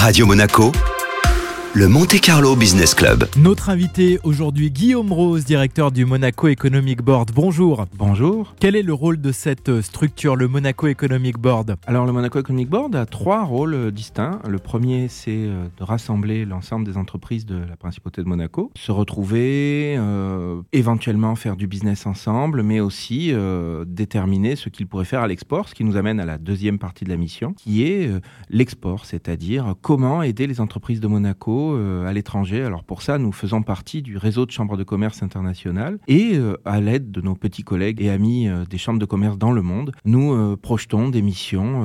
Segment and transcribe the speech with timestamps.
[0.00, 0.70] Radio Monaco,
[1.78, 3.28] le Monte Carlo Business Club.
[3.36, 7.30] Notre invité aujourd'hui, Guillaume Rose, directeur du Monaco Economic Board.
[7.32, 7.86] Bonjour.
[7.96, 8.56] Bonjour.
[8.58, 11.76] Quel est le rôle de cette structure, le Monaco Economic Board?
[11.86, 14.40] Alors le Monaco Economic Board a trois rôles euh, distincts.
[14.48, 18.90] Le premier, c'est euh, de rassembler l'ensemble des entreprises de la principauté de Monaco, se
[18.90, 25.20] retrouver, euh, éventuellement faire du business ensemble, mais aussi euh, déterminer ce qu'ils pourraient faire
[25.20, 28.08] à l'export, ce qui nous amène à la deuxième partie de la mission, qui est
[28.08, 28.18] euh,
[28.50, 32.62] l'export, c'est-à-dire comment aider les entreprises de Monaco euh, à l'étranger.
[32.62, 36.56] Alors pour ça, nous faisons partie du réseau de chambres de commerce internationales et euh,
[36.64, 39.62] à l'aide de nos petits collègues et amis euh, des chambres de commerce dans le
[39.62, 41.82] monde, nous projetons des missions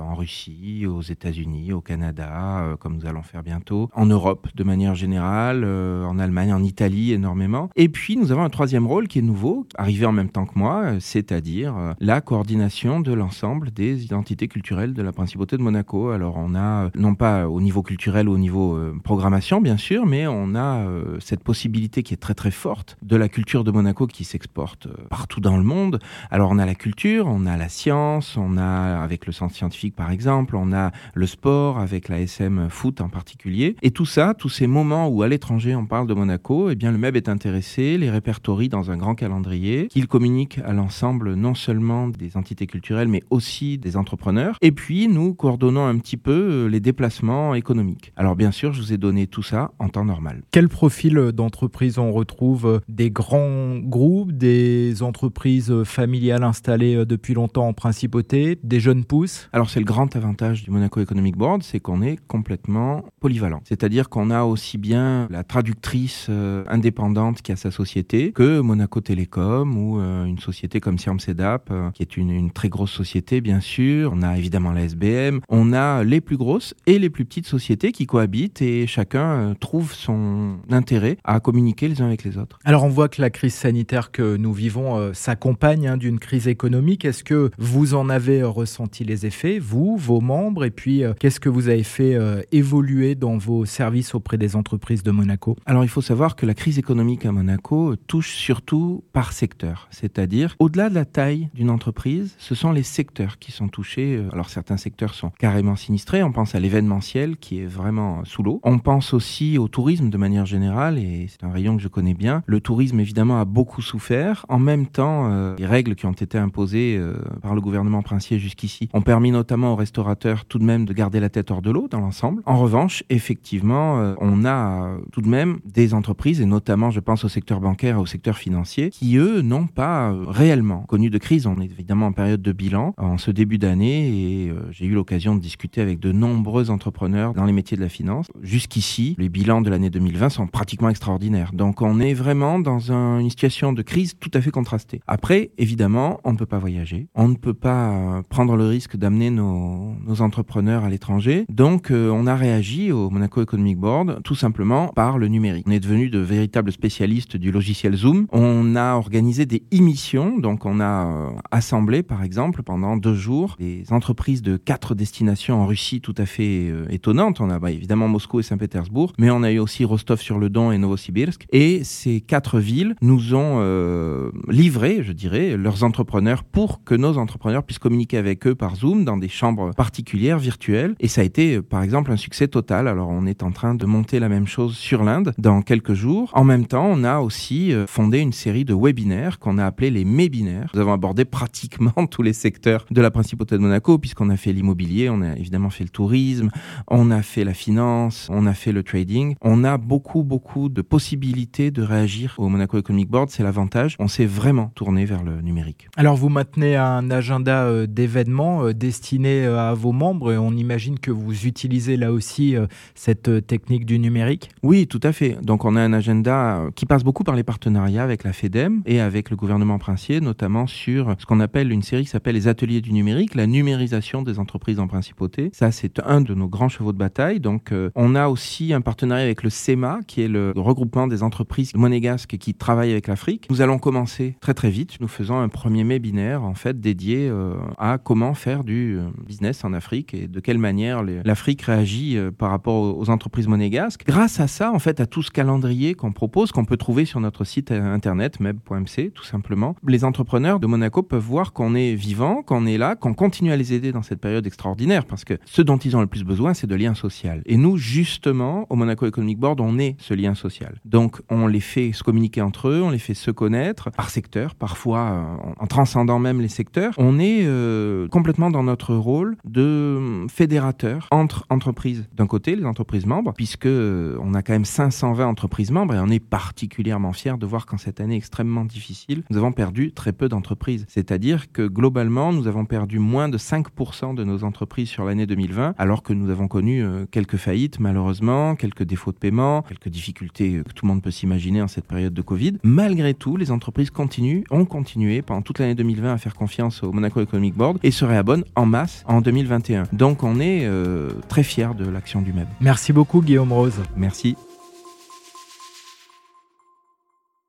[0.00, 4.94] en Russie, aux États-Unis, au Canada, comme nous allons faire bientôt, en Europe de manière
[4.94, 7.70] générale, en Allemagne, en Italie énormément.
[7.76, 10.58] Et puis nous avons un troisième rôle qui est nouveau, arrivé en même temps que
[10.58, 16.10] moi, c'est-à-dire la coordination de l'ensemble des identités culturelles de la principauté de Monaco.
[16.10, 20.26] Alors on a, non pas au niveau culturel ou au niveau programmation bien sûr, mais
[20.26, 24.06] on a euh, cette possibilité qui est très très forte de la culture de Monaco
[24.06, 25.98] qui s'exporte euh, partout dans le monde.
[26.30, 29.94] Alors on a la culture, on a la science, on a avec le centre scientifique
[29.94, 33.76] par exemple, on a le sport avec la SM foot en particulier.
[33.82, 36.92] Et tout ça, tous ces moments où à l'étranger on parle de Monaco, eh bien
[36.92, 41.54] le MEB est intéressé, les répertorie dans un grand calendrier, qu'il communique à l'ensemble non
[41.54, 44.56] seulement des entités culturelles mais aussi des entrepreneurs.
[44.62, 48.12] Et puis nous coordonnons un petit peu euh, les déplacements économiques.
[48.16, 50.42] Alors bien sûr, je vous ai donné tout ça en temps normal.
[50.50, 52.80] Quel profil d'entreprise on retrouve?
[52.88, 59.48] Des grands groupes, des entreprises familiales installées euh, depuis longtemps en principauté, des jeunes pousses?
[59.52, 63.60] Alors c'est le grand avantage du Monaco Economic Board, c'est qu'on est complètement polyvalent.
[63.64, 69.00] C'est-à-dire qu'on a aussi bien la traductrice euh, indépendante qui a sa société que Monaco
[69.00, 73.40] Télécom ou euh, une société comme Siam Sedap, qui est une, une très grosse société
[73.40, 74.12] bien sûr.
[74.14, 75.40] On a évidemment la SBM.
[75.48, 79.54] On a les plus grosses et les plus petites sociétés qui cohabitent et chacun euh,
[79.54, 82.58] trouve son intérêt à communiquer les uns avec les autres.
[82.64, 86.48] Alors on voit que la crise sanitaire que nous vivons euh, s'accompagne hein, d'une crise
[86.48, 87.04] économique.
[87.04, 90.64] Est-ce que vous en avez euh, ressenti les effets, vous, vos membres?
[90.64, 94.56] Et puis euh, qu'est-ce que vous avez fait euh, évoluer dans vos services auprès des
[94.56, 95.56] entreprises de Monaco?
[95.66, 100.56] Alors il faut savoir que la crise économique à Monaco touche surtout par secteur, c'est-à-dire
[100.58, 104.22] au-delà de la taille d'une entreprise, ce sont les secteurs qui sont touchés.
[104.32, 108.60] Alors certains secteurs sont carrément sinistrés, on pense à l'événementiel qui est vraiment sous l'eau.
[108.70, 112.12] On pense aussi au tourisme de manière générale et c'est un rayon que je connais
[112.12, 112.42] bien.
[112.44, 114.44] Le tourisme évidemment a beaucoup souffert.
[114.50, 118.38] En même temps, euh, les règles qui ont été imposées euh, par le gouvernement princier
[118.38, 121.70] jusqu'ici ont permis notamment aux restaurateurs tout de même de garder la tête hors de
[121.70, 122.42] l'eau dans l'ensemble.
[122.44, 127.00] En revanche, effectivement, euh, on a euh, tout de même des entreprises, et notamment je
[127.00, 131.10] pense au secteur bancaire et au secteur financier, qui eux n'ont pas euh, réellement connu
[131.10, 131.46] de crise.
[131.46, 134.92] On est évidemment en période de bilan en ce début d'année et euh, j'ai eu
[134.92, 138.26] l'occasion de discuter avec de nombreux entrepreneurs dans les métiers de la finance.
[138.58, 141.52] Jusqu'ici, les bilans de l'année 2020 sont pratiquement extraordinaires.
[141.54, 145.00] Donc on est vraiment dans un- une situation de crise tout à fait contrastée.
[145.06, 148.96] Après, évidemment, on ne peut pas voyager, on ne peut pas euh, prendre le risque
[148.96, 151.44] d'amener nos, entrepreneurs à l'étranger.
[151.48, 155.64] Donc euh, on a réagi au Monaco Economic Board tout simplement par le numérique.
[155.68, 158.26] On est devenu de véritables spécialistes du logiciel Zoom.
[158.32, 163.54] On a organisé des émissions, donc on a euh, assemblé par exemple pendant deux jours
[163.60, 167.40] des entreprises de quatre destinations en Russie tout à fait étonnantes.
[167.40, 171.46] On a bah, évidemment Moscou et Saint-Pétersbourg, mais on a eu aussi Rostov-sur-le-Don et Novosibirsk.
[171.52, 177.18] Et ces quatre villes nous ont euh, livré, je dirais, leurs entrepreneurs pour que nos
[177.18, 180.94] entrepreneurs puissent communiquer avec eux par Zoom dans des chambres particulières virtuelles.
[181.00, 182.88] Et ça a été, euh, par exemple, un succès total.
[182.88, 186.30] Alors on est en train de monter la même chose sur l'Inde dans quelques jours.
[186.34, 189.90] En même temps, on a aussi euh, fondé une série de webinaires qu'on a appelés
[189.90, 190.70] les mébinaires.
[190.74, 194.52] Nous avons abordé pratiquement tous les secteurs de la principauté de Monaco, puisqu'on a fait
[194.52, 196.50] l'immobilier, on a évidemment fait le tourisme,
[196.88, 199.34] on a fait la finance, a fait le trading.
[199.40, 203.30] On a beaucoup, beaucoup de possibilités de réagir au Monaco Economic Board.
[203.30, 203.96] C'est l'avantage.
[203.98, 205.88] On s'est vraiment tourné vers le numérique.
[205.96, 210.52] Alors vous maintenez un agenda euh, d'événements euh, destiné euh, à vos membres et on
[210.52, 212.56] imagine que vous utilisez là aussi
[212.94, 214.50] cette technique du numérique.
[214.62, 215.38] Oui, tout à fait.
[215.42, 219.00] Donc on a un agenda qui passe beaucoup par les partenariats avec la FEDEM et
[219.00, 222.80] avec le gouvernement princier, notamment sur ce qu'on appelle une série qui s'appelle les ateliers
[222.80, 225.50] du numérique, la numérisation des entreprises en principauté.
[225.52, 227.40] Ça, c'est un de nos grands chevaux de bataille.
[227.40, 231.74] Donc on a aussi un partenariat avec le SEMA, qui est le regroupement des entreprises
[231.74, 233.46] monégasques qui travaillent avec l'Afrique.
[233.50, 235.00] Nous allons commencer très très vite.
[235.00, 239.64] Nous faisons un premier webinaire en fait dédié euh, à comment faire du euh, business
[239.64, 244.04] en Afrique et de quelle manière l'Afrique réagit euh, par rapport aux entreprises monégasques.
[244.06, 247.20] Grâce à ça, en fait, à tout ce calendrier qu'on propose, qu'on peut trouver sur
[247.20, 252.42] notre site internet meb.mc, tout simplement, les entrepreneurs de Monaco peuvent voir qu'on est vivant,
[252.42, 255.62] qu'on est là, qu'on continue à les aider dans cette période extraordinaire, parce que ce
[255.62, 257.42] dont ils ont le plus besoin, c'est de lien social.
[257.46, 257.76] Et nous,
[258.08, 260.80] justement, au Monaco Economic Board, on est ce lien social.
[260.84, 264.54] Donc, on les fait se communiquer entre eux, on les fait se connaître par secteur,
[264.54, 266.94] parfois euh, en transcendant même les secteurs.
[266.96, 272.08] On est euh, complètement dans notre rôle de fédérateur entre entreprises.
[272.14, 276.00] D'un côté, les entreprises membres, puisque euh, on a quand même 520 entreprises membres et
[276.00, 280.12] on est particulièrement fiers de voir qu'en cette année extrêmement difficile, nous avons perdu très
[280.12, 280.86] peu d'entreprises.
[280.88, 285.74] C'est-à-dire que globalement, nous avons perdu moins de 5% de nos entreprises sur l'année 2020,
[285.76, 290.72] alors que nous avons connu quelques faillites malheureusement, quelques défauts de paiement, quelques difficultés que
[290.72, 292.58] tout le monde peut s'imaginer en cette période de Covid.
[292.62, 296.92] Malgré tout, les entreprises continuent, ont continué pendant toute l'année 2020 à faire confiance au
[296.92, 299.84] Monaco Economic Board et se réabonnent en masse en 2021.
[299.92, 302.46] Donc on est euh, très fiers de l'action du MEB.
[302.60, 303.82] Merci beaucoup Guillaume Rose.
[303.96, 304.36] Merci.